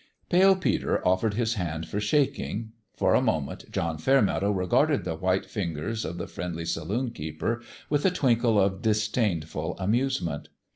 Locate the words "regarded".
4.49-5.03